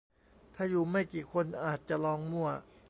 [0.55, 2.49] ถ้าอยู่ไม่กี่คนอาจจะลองมั่ว